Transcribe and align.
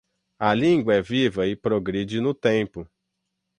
A 0.39 0.51
língua 0.55 0.95
é 0.95 1.01
viva 1.03 1.45
e 1.45 1.55
progride 1.55 2.19
no 2.19 2.33
tempo 2.33 2.89